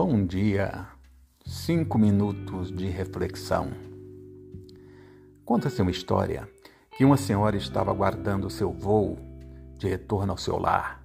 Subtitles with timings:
[0.00, 0.86] Bom dia.
[1.44, 3.72] Cinco minutos de reflexão.
[5.44, 6.48] Conta-se uma história
[6.96, 9.18] que uma senhora estava aguardando seu voo
[9.76, 11.04] de retorno ao seu lar,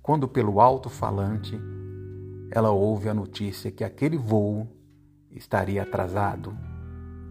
[0.00, 1.58] quando pelo alto-falante
[2.52, 4.68] ela ouve a notícia que aquele voo
[5.32, 6.56] estaria atrasado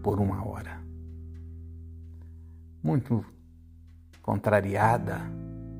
[0.03, 0.83] por uma hora.
[2.83, 3.23] Muito
[4.21, 5.21] contrariada,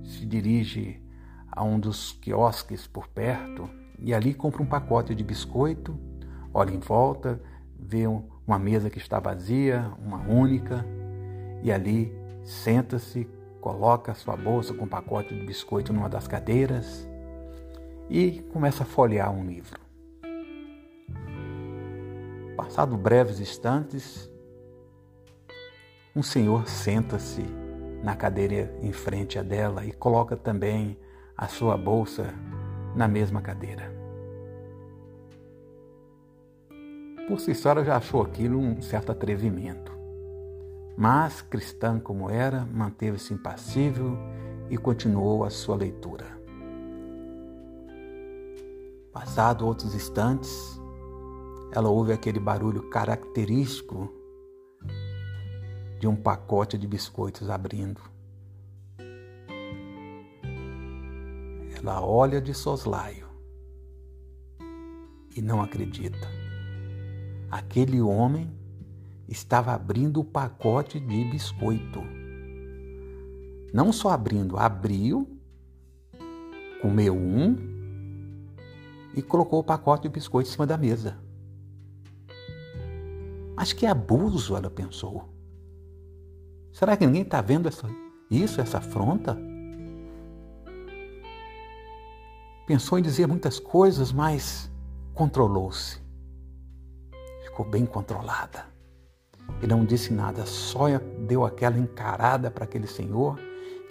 [0.06, 1.04] se dirige
[1.52, 5.98] a um dos quiosques por perto e ali compra um pacote de biscoito,
[6.54, 7.42] olha em volta,
[7.78, 10.86] vê uma mesa que está vazia, uma única,
[11.64, 12.14] e ali
[12.44, 13.28] senta-se,
[13.60, 17.08] coloca a sua bolsa com um pacote de biscoito numa das cadeiras
[18.10, 19.80] e começa a folhear um livro.
[22.56, 24.30] Passado breves instantes,
[26.16, 27.44] um senhor senta-se
[28.04, 30.98] na cadeira em frente a dela e coloca também
[31.36, 32.34] a sua bolsa
[32.96, 33.94] na mesma cadeira.
[37.28, 39.92] Por si só, ela já achou aquilo um certo atrevimento.
[40.98, 44.18] Mas, cristã como era, manteve-se impassível
[44.70, 46.26] e continuou a sua leitura.
[49.12, 50.80] Passado outros instantes,
[51.72, 54.14] ela ouve aquele barulho característico
[56.00, 58.15] de um pacote de biscoitos abrindo.
[61.86, 63.28] Ela olha de soslaio
[65.36, 66.28] e não acredita.
[67.52, 68.52] Aquele homem
[69.28, 72.02] estava abrindo o pacote de biscoito.
[73.72, 75.30] Não só abrindo, abriu,
[76.82, 77.56] comeu um
[79.16, 81.20] e colocou o pacote de biscoito em cima da mesa.
[83.56, 85.30] Mas que abuso, ela pensou.
[86.74, 87.88] Será que ninguém está vendo essa,
[88.32, 89.38] isso, essa afronta?
[92.66, 94.72] Pensou em dizer muitas coisas, mas
[95.14, 96.00] controlou-se.
[97.44, 98.66] Ficou bem controlada.
[99.62, 100.86] E não disse nada, só
[101.28, 103.40] deu aquela encarada para aquele senhor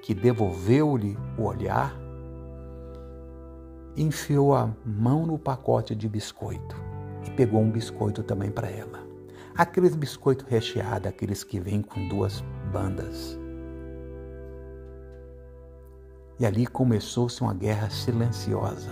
[0.02, 2.04] que devolveu-lhe o olhar
[3.96, 6.76] enfiou a mão no pacote de biscoito
[7.26, 9.04] e pegou um biscoito também para ela.
[9.56, 12.42] Aqueles biscoitos recheados, aqueles que vêm com duas
[12.72, 13.38] bandas.
[16.38, 18.90] E ali começou-se uma guerra silenciosa.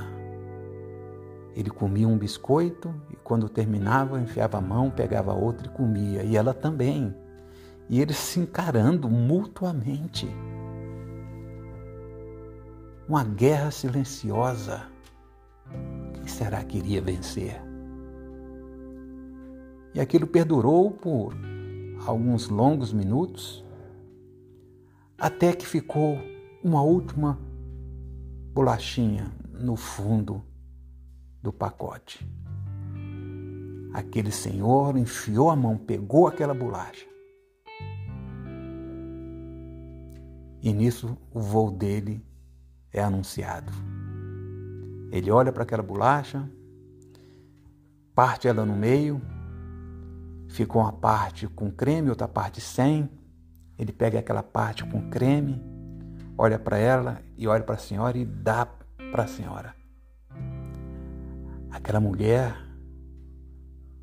[1.55, 6.23] Ele comia um biscoito e, quando terminava, enfiava a mão, pegava outro e comia.
[6.23, 7.15] E ela também.
[7.89, 10.29] E eles se encarando mutuamente.
[13.09, 14.87] Uma guerra silenciosa.
[16.15, 17.61] Quem será que iria vencer?
[19.95, 21.35] E aquilo perdurou por
[22.07, 23.63] alguns longos minutos,
[25.19, 26.19] até que ficou
[26.63, 27.39] uma última
[28.55, 30.45] bolachinha no fundo
[31.43, 32.27] do pacote.
[33.93, 37.07] Aquele senhor enfiou a mão, pegou aquela bolacha.
[40.63, 42.25] E nisso o voo dele
[42.93, 43.73] é anunciado.
[45.11, 46.49] Ele olha para aquela bolacha,
[48.15, 49.21] parte ela no meio,
[50.49, 53.11] fica uma parte com creme, outra parte sem.
[53.77, 55.61] Ele pega aquela parte com creme
[56.37, 58.67] olha para ela e olha para a senhora e dá
[59.11, 59.75] para a senhora.
[61.71, 62.55] Aquela mulher,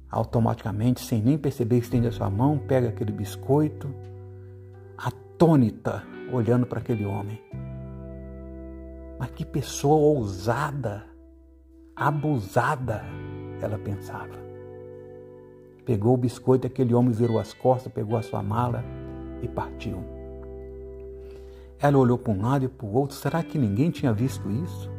[0.10, 3.94] automaticamente, sem nem perceber, estende a sua mão, pega aquele biscoito,
[4.98, 7.42] atônita, olhando para aquele homem.
[9.20, 11.06] Mas que pessoa ousada,
[11.96, 13.04] abusada,
[13.62, 14.40] ela pensava.
[15.86, 18.84] Pegou o biscoito, aquele homem virou as costas, pegou a sua mala
[19.42, 20.19] e partiu.
[21.82, 23.16] Ela olhou para um lado e para o outro.
[23.16, 24.92] Será que ninguém tinha visto isso?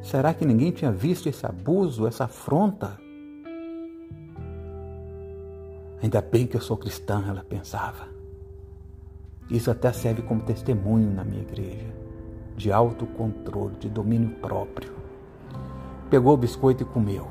[0.00, 2.98] Será que ninguém tinha visto esse abuso, essa afronta?
[6.02, 8.08] Ainda bem que eu sou cristã, ela pensava.
[9.50, 11.94] Isso até serve como testemunho na minha igreja,
[12.56, 14.90] de autocontrole, de domínio próprio.
[16.08, 17.28] Pegou o biscoito e comeu.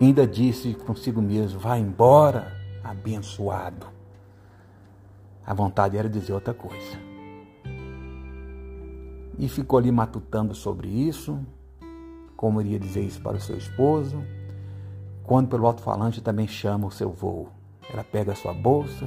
[0.00, 3.86] E ainda disse consigo mesmo: vá embora, abençoado.
[5.44, 7.05] A vontade era dizer outra coisa
[9.38, 11.38] e ficou ali matutando sobre isso,
[12.36, 14.22] como iria dizer isso para o seu esposo,
[15.22, 17.48] quando pelo alto-falante também chama o seu voo.
[17.90, 19.06] Ela pega a sua bolsa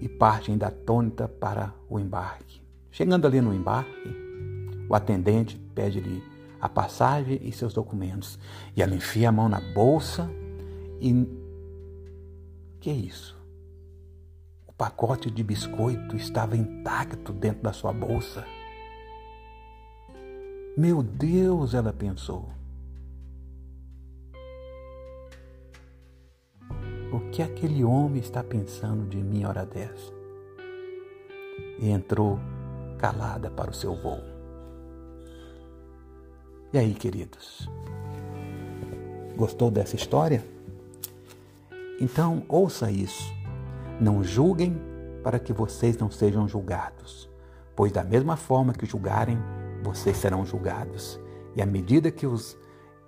[0.00, 2.62] e parte ainda atônita para o embarque.
[2.90, 4.16] Chegando ali no embarque,
[4.88, 6.22] o atendente pede-lhe
[6.60, 8.38] a passagem e seus documentos.
[8.74, 10.30] E ela enfia a mão na bolsa
[11.00, 11.26] e.
[12.80, 13.36] Que é isso?
[14.66, 18.44] O pacote de biscoito estava intacto dentro da sua bolsa.
[20.76, 22.50] Meu Deus, ela pensou.
[27.10, 30.12] O que aquele homem está pensando de mim hora dessa?
[31.78, 32.38] E entrou
[32.98, 34.20] calada para o seu voo.
[36.74, 37.66] E aí, queridos?
[39.34, 40.44] Gostou dessa história?
[41.98, 43.32] Então, ouça isso.
[43.98, 44.76] Não julguem
[45.22, 47.30] para que vocês não sejam julgados,
[47.74, 49.38] pois da mesma forma que julgarem,
[49.82, 51.20] vocês serão julgados,
[51.54, 52.56] e a medida que os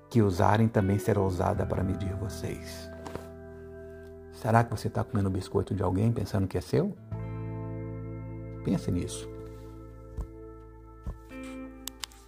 [0.08, 2.90] que usarem também será usada para medir vocês.
[4.32, 6.96] Será que você está comendo biscoito de alguém pensando que é seu?
[8.64, 9.28] Pense nisso.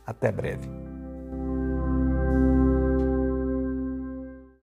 [0.04, 0.68] Até breve.